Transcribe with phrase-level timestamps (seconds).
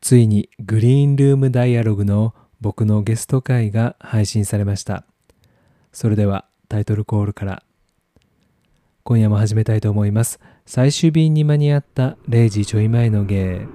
[0.00, 5.04] ついにグリーンルームダイアログの僕のゲスト会が配信されました。
[5.92, 7.62] それではタイトルコールから
[9.02, 10.40] 今夜も始めたいと思います。
[10.66, 13.66] 最終便に間に合った0時ちょい前の芸。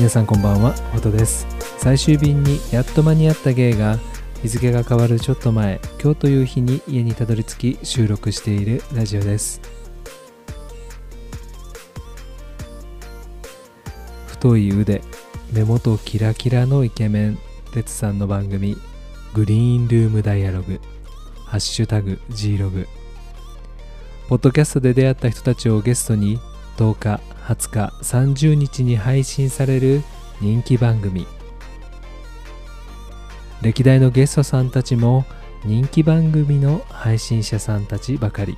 [0.00, 1.46] 皆さんこんばんは、ホトです。
[1.76, 3.98] 最終便にやっと間に合った芸が
[4.40, 9.60] 日付が変わるちょっと前、今日という日に家にたどり着き収録しているラジオです。
[14.28, 15.02] 太い腕、
[15.52, 17.38] 目元キラキラのイケメン、
[17.74, 18.78] 哲さんの番組、
[19.34, 20.80] グリーンルームダイアログ、
[21.44, 22.88] ハッシュタグ G ログ。
[24.30, 26.40] ポッドキャストで出会った人たちをゲストに
[26.76, 30.02] 10日、20日、30日に配信される
[30.40, 31.26] 人気番組。
[33.62, 35.26] 歴代のゲストさんたちも
[35.64, 38.56] 人気番組の配信者さんたちばかり。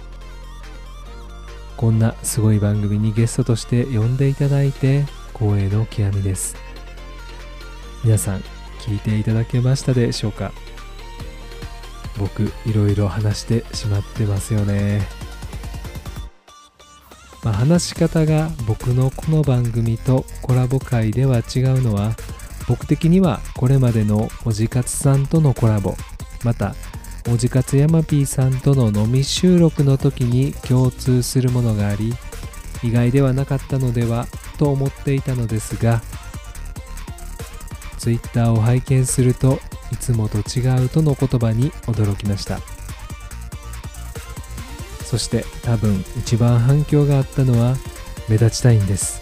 [1.76, 6.54] こんなすごい番組にゲストとして呼んでいただいて光栄の極みです。
[8.04, 8.44] 皆さん
[8.80, 10.52] 聞いていただけましたでしょうか？
[12.18, 15.02] 僕いろいろ話してしまってますよね。
[17.42, 22.14] まあ、話し方が僕のこの番組とコラボ会では違うのは
[22.68, 25.96] 僕的にはこれまでのおじかつさんとのコラボ。
[26.44, 26.74] また
[27.32, 32.12] おじかつやまぴーさんとの飲み収録の時に共通するものがあり
[32.82, 34.26] 意外ではなかったのでは
[34.58, 36.02] と思っていたのですが
[37.98, 39.60] Twitter を拝見すると
[39.92, 42.58] いつもと違うとの言葉に驚きました。
[45.12, 47.76] そして多分一番反響があったのは
[48.30, 49.20] 目立ちたいんです。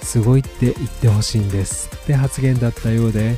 [0.00, 3.36] すごいって言ってほしいんですって発言だったようで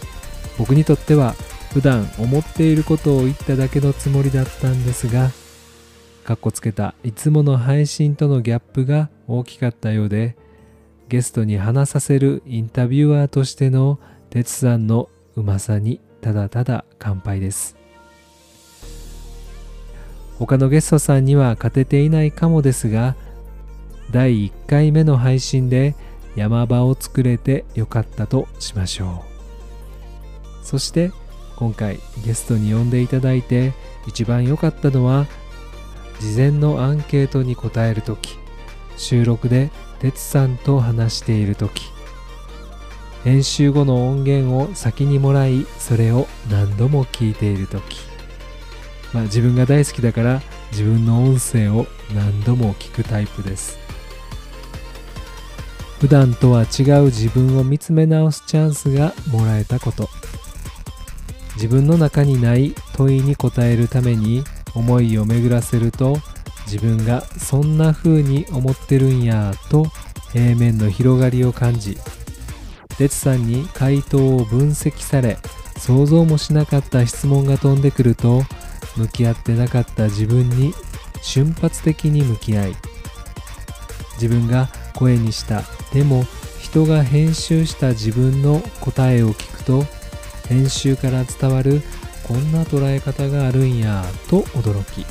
[0.57, 1.33] 僕にとっては
[1.73, 5.33] 普段思っていることを言っただけのつもりだったんですが
[6.23, 10.37] かっこつけたいつもの配信とのギャップが大きかったようで
[11.09, 17.80] ゲストに話させるインタビュアーとしての哲さんのうまさにただただ乾杯です。
[20.41, 23.15] 他のゲストさんには勝てていないかもですが
[24.11, 25.95] 第1回目の配信で
[26.35, 29.23] 山場を作れてよかったとしましょ
[30.63, 30.65] う。
[30.65, 31.13] そして
[31.57, 33.75] 今回ゲストに呼んでいただいて
[34.07, 35.27] 一番良かったのは
[36.21, 38.39] 事前のアンケートに答える時
[38.97, 41.91] 収録で哲さんと話している時。
[43.25, 48.10] 編集後の音源を先にもらいそれを何度も聞いている時。
[49.13, 53.79] まあ、自分が大好きだから自分の音声を何度も聞くタイプです。
[56.01, 60.09] 普段とは違う自分を見つめ直すチャンスがもらえたこと。
[61.57, 64.45] 自分の中にない問いに答えるために
[64.75, 66.17] 思いを巡らせると
[66.65, 69.87] 自分がそんな風に思ってるんやと
[70.33, 71.99] 平面の広がりを感じ
[72.97, 75.39] 哲さんに回答を分析され
[75.77, 78.43] 想像もしなかった質問が飛んでくると
[79.01, 80.75] 向き合ってなかった自分に
[81.23, 82.77] 瞬発的に向き合い
[84.15, 85.63] 自分が声にした。
[85.95, 86.25] でも
[86.59, 89.85] 人が編集した自分の答えを聞くと
[90.49, 91.81] 編集から伝わる
[92.23, 95.07] こんな捉え方があるんやと驚き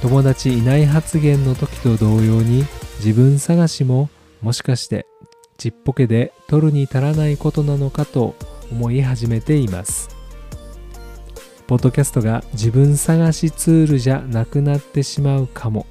[0.00, 2.64] 友達いない発言の時と同様に
[2.98, 4.08] 自分探しも
[4.40, 5.06] もしかして
[5.58, 8.36] ちっぽけで取るに足らないことなのかと
[8.70, 10.17] 思い始めています。
[11.68, 15.86] ポッドキャストが自分探しツールじゃなくなってしまうかも。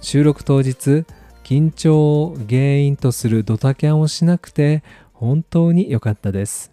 [0.00, 1.04] 収録当日
[1.42, 6.71] 緊張を原因とするドタキャンをしなくて本当に良かったです。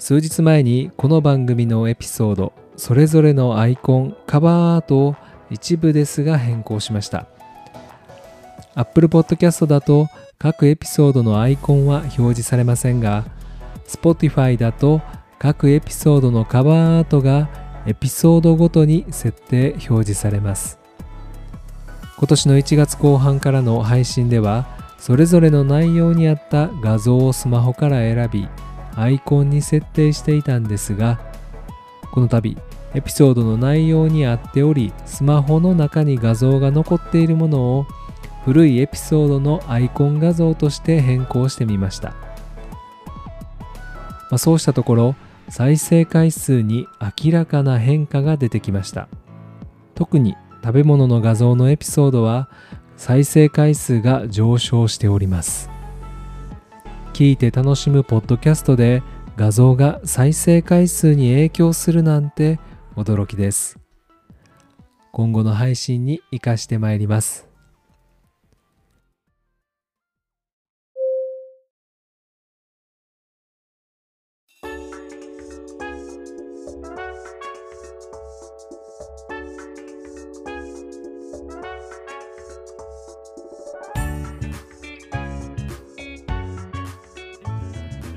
[0.00, 5.16] 数日前にこの番組のエピソードそれぞれのアイコンカバーアートを
[5.50, 7.26] 一部ですが変更しました。
[8.74, 10.08] Apple Podcast だと
[10.38, 13.26] 各エピソードのアイコンは表示されませんが
[13.86, 15.02] Spotify だと
[15.38, 17.50] 各エピソードのカバーアートが
[17.84, 20.78] エピソードごとに設定表示されます。
[22.16, 24.66] 今年の1月後半からの配信では
[24.98, 28.48] それぞれの内容に合った画像をスマホから選び
[28.96, 31.20] アイコンに設定していたんですが
[32.12, 32.56] この度
[32.94, 37.86] エピソードの内容に合っておりスマホの中に画像が残っているものを
[38.44, 42.16] 古いエピソードのアイコン画像として変更してみました、ま
[44.32, 45.14] あ、そうしたところ
[45.48, 49.08] 再生回数に明らかな変化が出てきました。
[49.94, 52.48] 特に食べ物の画像のエピソードは
[52.96, 55.69] 再生回数が上昇しております。
[57.20, 59.02] 聞いて楽しむポッドキャストで
[59.36, 62.58] 画像が再生回数に影響するなんて
[62.96, 63.78] 驚きです。
[65.12, 67.49] 今後の配信に活かしてまいります。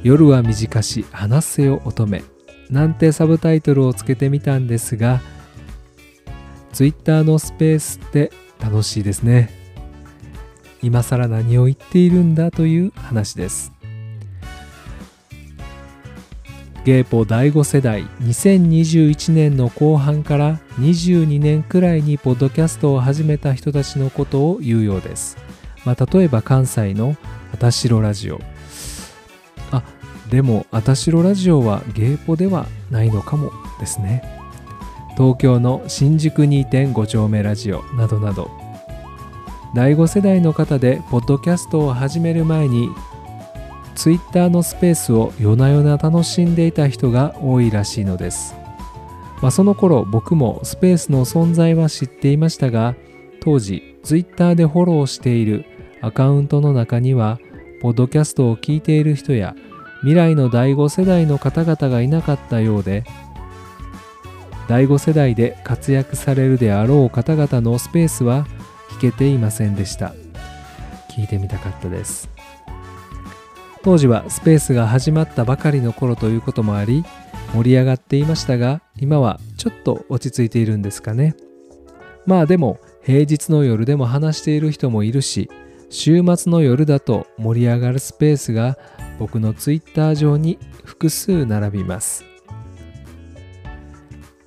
[0.03, 2.23] 夜は短し話せよ乙女。
[2.69, 5.21] なんてサブタイトルをつけてみたんですが
[6.73, 9.49] Twitter のスペースって楽しいですね。
[10.81, 13.71] 今更何を言っているんだという話です。
[16.83, 25.37] ゲイポ第5世代2021年の後半から22年くらいにポッドキャストを始めた人たちのことを言うようです、
[25.85, 27.15] まあ、例えば関西の
[27.53, 28.41] 「あたしろラジオ」
[30.33, 34.23] でも、あたしろラジオはゲイポではないのかもですね。
[35.15, 38.49] 東京の新宿2.5丁目ラジオなどなど、
[39.75, 42.89] 第5世代の方でポッドキャストを始める前に、
[43.93, 48.55] ツイッターのスペースを夜な夜な楽しんでいた人が多いらしいのです。
[49.39, 52.95] まあ、その頃僕もスペースの存在は知っていましたが、
[53.39, 55.65] 当時ツイッターでフォローしている
[56.01, 57.37] アカウントの中には、
[57.83, 59.55] ポッドキャストを聞いている人や
[60.03, 63.03] 未来の第5世代の方々がいなかったようで
[64.67, 68.45] 第5世代で活躍されるであろう方々のスペースは
[68.91, 70.13] 聞けていませんでした。
[71.09, 72.29] 聞いてみたかったです。
[73.83, 77.03] 当時はスペースが始まったばかりの頃ということもあり
[77.53, 81.35] 盛り上がっていましたが今はちょっと落ち着いているんですかね。
[82.25, 85.49] まあでも平日の夜でも話している人もいるし
[85.89, 88.77] 週末の夜だと盛り上がるスペースが
[89.23, 92.25] 僕のツイッター上に複数並びます。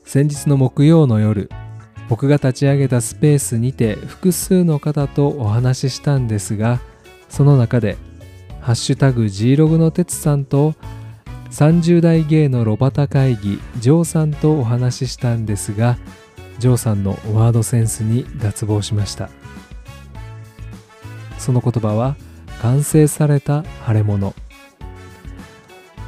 [0.05, 1.49] 先日の木曜の夜
[2.11, 6.79] 僕が立ち上げたスペースにて複数の方とお話ししたんですが
[7.31, 7.97] その中で
[8.61, 10.75] 「ハッシュタグ G ログの哲さんと
[11.51, 15.97] 30代芸のロバタ会議ジョーさんとお話ししたんですが
[16.59, 19.31] ジョーさんのワードセンスに脱帽しました。
[21.39, 22.17] その言葉は
[22.61, 24.35] 完成された腫れ物。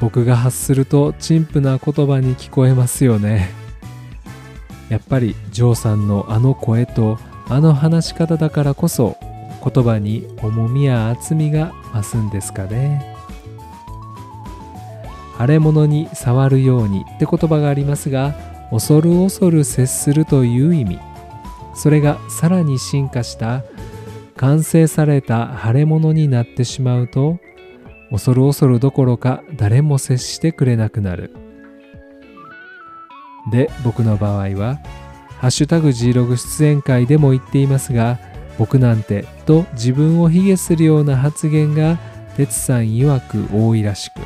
[0.00, 3.50] 僕が発すると陳腐な言葉に聞こえますよね。
[4.88, 7.18] やっぱりジョーさんのあの声と
[7.48, 9.16] あの話し方だからこそ
[9.62, 13.14] 言葉に重みや厚みが増すんですかね。
[15.38, 18.34] 腫れ物に触るようにって言葉がありますが
[18.70, 20.98] 恐る恐る接するという意味。
[21.74, 23.62] それがさらに進化した
[24.36, 27.38] 完成された腫れ物になってしまうと
[28.10, 31.34] 恐る恐るどころか誰も接してくれなくなる。
[33.50, 34.78] で僕の場合は
[35.40, 38.18] 「ハッシュタグ G ログ出演会」でも言っていますが
[38.58, 41.98] 僕なんてと自分を卑下するような発言が
[42.36, 44.20] 哲さん曰く多いらしく。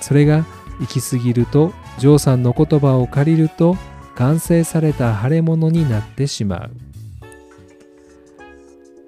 [0.00, 0.44] それが
[0.80, 3.76] 行き過ぎるとジョーさんの言葉を借りると
[4.14, 6.70] 完成された腫れ物になってしまう。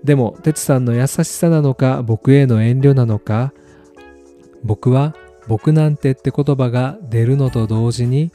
[0.05, 3.53] でも哲さんの優しさなのか僕への遠慮なのか
[4.63, 5.15] 僕は
[5.49, 8.31] 僕なんてって言葉が出るのと同時に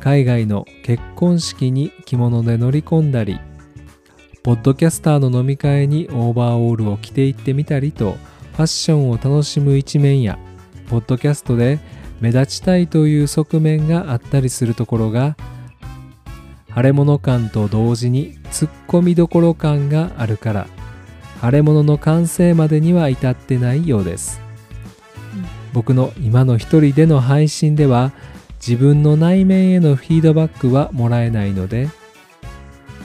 [0.00, 3.40] 海外の結婚式に着物で乗り込んだり
[4.42, 8.12] ポッドキャスターの飲み会にオーバーオールを着ていってみたりと
[8.52, 10.38] ファッションを楽しむ一面や
[10.88, 11.78] ポッドキャストで
[12.20, 15.36] 目立ちたいという側面があったりするところが
[16.74, 20.66] 腫れ物感と同時にツッコミどころ感があるから
[21.42, 24.47] 腫れ物の完成までには至ってないようです。
[25.72, 28.12] 僕の今の一人での配信では
[28.66, 31.88] 自分の内面へのフィードバックはもらえないので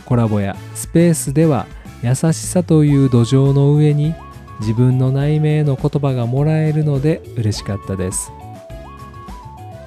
[0.06, 1.68] コラボやスペースでは
[2.02, 4.14] 優しさという土壌の上に
[4.60, 8.32] 自分の内面への言葉がもらえるので嬉しかったです。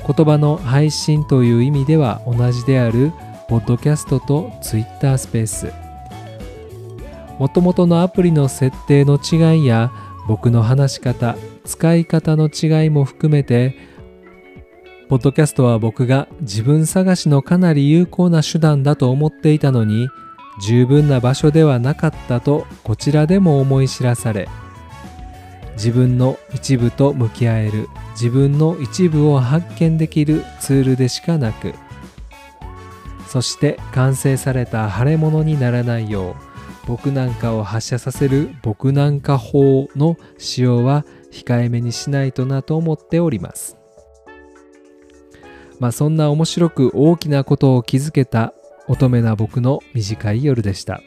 [0.06, 3.12] 言葉の配信という意味では同じである
[3.49, 5.73] ポッドキャストと Twitter スペース。
[7.38, 9.92] もともとのアプリの設定の違いや
[10.26, 13.76] 僕の話し方使い方の違いも含めて
[15.08, 20.08] ポッドキャストは僕が自分探しのかなり有効な手段だと思っていたのに
[20.62, 24.49] 十分な場所ではなかったとこちらでも思い知らされ
[25.75, 31.75] 自分の一部と向き合える自分の一部を発見できるツールでしかなく
[33.28, 36.35] そして完成された腫れ物にならないよう
[36.87, 41.04] 僕なんかを発射させる僕なんか法の使用は
[41.37, 43.76] 控えめにしないとなと思っております。
[45.78, 48.55] まあそんな面白く大きなことを気づけた
[48.88, 51.02] 乙女な僕の短い夜でした。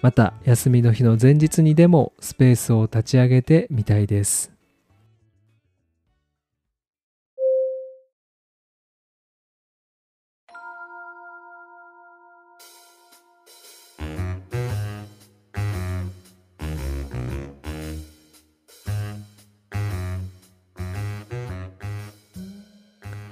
[0.00, 4.57] また休みの日の前日にでもスペースを立ち上げてみたいです。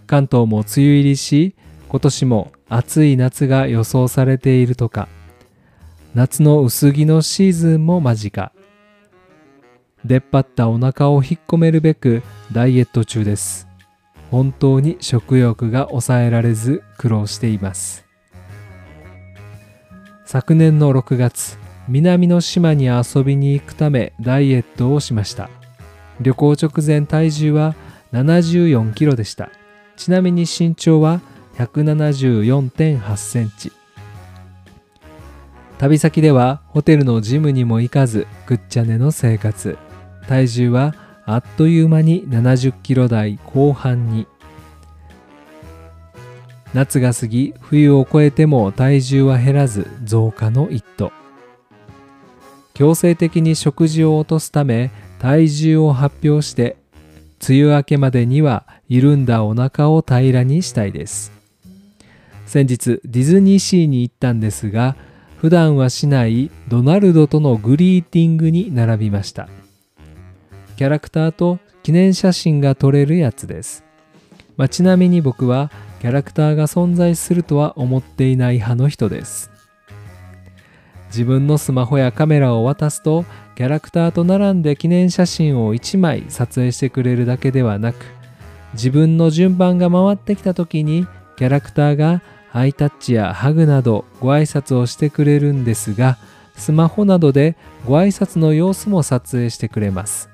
[0.07, 1.55] 関東も梅雨入りし
[1.89, 5.09] 今年も暑い夏が予想されているとか。
[6.15, 8.53] 夏の薄着のシーズンも間近。
[10.05, 12.23] 出っ張ったお腹を引っ込めるべく
[12.53, 13.69] ダイエット中です。
[14.31, 18.05] 本当に食欲が抑えられず苦労しています。
[20.25, 21.59] 昨年の6月
[21.89, 25.51] 南の島に遊びに行くためダイエットをしました。
[26.21, 27.75] 旅行直前体重は
[28.13, 29.51] 74キロでした。
[29.97, 31.21] ちなみに身長は
[31.57, 33.73] 174.8センチ。
[35.79, 39.79] 旅先ではホテルのジムにも行かずぐっちゃねの生活。
[40.29, 44.27] 体重はあっという間に70キロ台後半に。
[46.75, 51.13] 夏が過ぎ冬を越えても体重は減らず増加の一途。
[52.75, 56.77] 強制的に食事を落とすため体重を発表して
[57.49, 61.33] 梅雨明けまでには緩んだお腹を平らにしたいです。
[62.47, 64.95] 先日ディズニーシーに行ったんですが
[65.39, 69.49] 普段はしないドナルドとのグリーティングに並びました。
[70.77, 73.85] キャラクターと記念写真が撮れるやつです、
[74.57, 79.51] まあ、ちなみに僕はキャラクターが存在するとは思っていない派の人です。
[81.09, 83.25] 自分のスマホやカメラを渡すと
[83.55, 88.05] キャラクターと並んで記念写真を1枚撮影してくれるだけではなく
[88.77, 91.07] 自分の順番が回ってきた時に
[91.37, 96.19] キャラクターがハイタッチやハグなどご挨拶をしてくれるんですが
[96.55, 100.31] スマホなどでご挨拶の様子も撮影してくれます。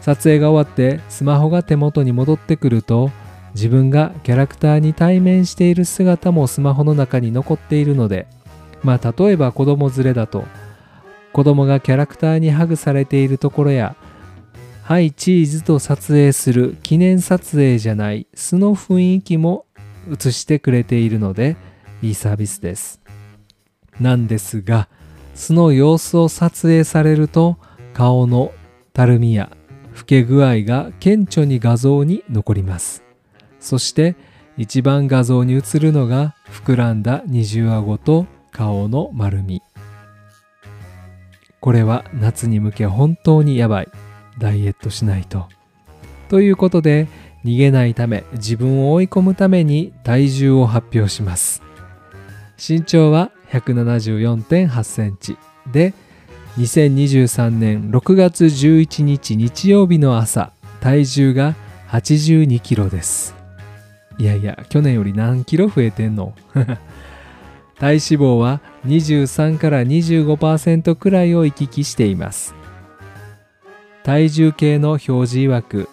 [0.00, 3.10] 撮影が終わってスマホが手元に戻ってくると
[3.54, 8.26] 自分がキャラクターに対面している姿もスマホの中に残っているので
[8.82, 10.44] まあ例えば子供連れだと
[11.32, 13.94] 子供がキャラクターにハグされているところや
[14.90, 19.64] はいチーズと撮影する記念撮影じゃない素の雰囲気も
[20.10, 21.56] 映してくれているので
[22.02, 23.00] いいサービスです。
[24.00, 24.88] なんですが、
[25.36, 27.56] 素の様子を撮影されると
[27.94, 28.50] 顔の
[28.92, 29.52] たるみや
[29.96, 33.04] 老け具合が顕著に画像に残ります。
[33.60, 34.16] そして
[34.56, 39.62] 一番画像に映るのが膨らんだ二重顎と顔の丸み。
[41.60, 43.88] これは夏に向け本当にやばい。
[44.40, 45.46] ダイエットしないと。
[46.28, 47.06] ということで
[47.44, 51.62] 逃げないため自分を追い込むために体重を発表します。
[52.58, 55.36] 身長は174.8センチ。
[55.70, 55.94] で
[56.58, 61.54] 2023年6月11日日曜日の朝体重が
[61.90, 63.34] 82キロです。
[64.18, 66.34] いやいや去年より何キロ増えてんの？
[67.78, 72.59] 体脂肪は23から25%くらいを行き来しています。
[74.10, 75.88] 体重計の表示曰く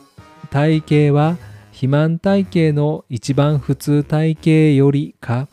[0.50, 0.82] 体
[1.12, 5.48] 型は肥満体型の一番普通体型よりか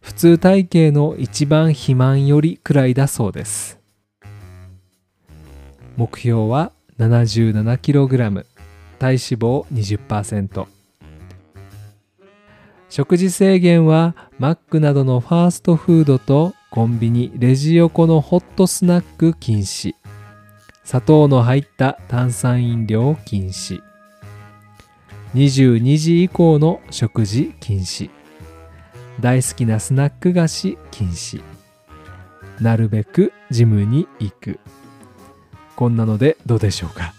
[0.00, 3.78] 普通体型の一番肥満よりくらいだそうです。
[5.96, 8.44] 目標は 77kg
[8.98, 10.66] 体脂肪20%
[12.88, 19.97] 食事制限はマックなどのファーストフードとコンビニレジ横のホットスナック禁止。
[20.88, 23.82] 砂糖の入った炭酸飲料禁止。
[25.34, 28.08] 22時以降の食事禁止。
[29.20, 31.42] 大好きなスナック菓子禁止。
[32.58, 34.60] なるべくジムに行く。
[35.76, 37.12] こんなのでどうでしょうか。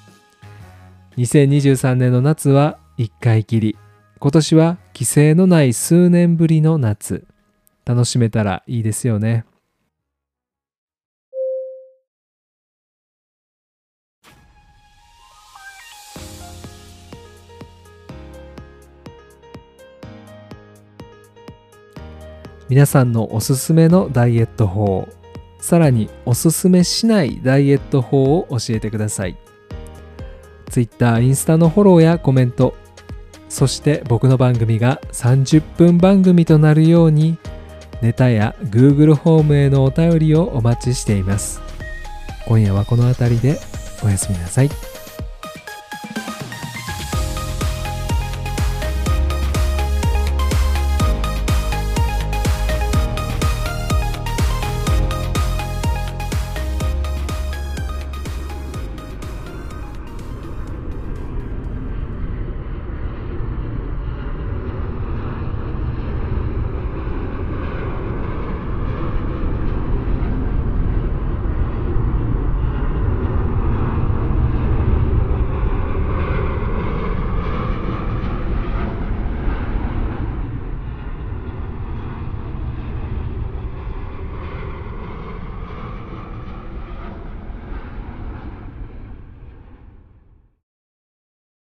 [1.18, 3.78] 2023年の夏は一回きり。
[4.18, 7.28] 今年は規制のない数年ぶりの夏。
[7.86, 9.46] 楽しめたらいいですよね。
[22.70, 25.08] 皆さんのおすすめのダイエット法
[25.60, 29.38] さらにおすすめしないダイエット法を教えてください
[30.70, 32.76] Twitter、インスタのフォローやコメント
[33.50, 37.40] そして僕の番組が30分番組となるように
[38.04, 41.60] ネタや Google ホームへのお便りをお待ちしています
[42.48, 43.60] 今夜はこの辺りで
[44.04, 44.99] おやすみなさい。